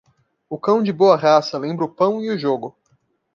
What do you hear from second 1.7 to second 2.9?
o pão e o jogo.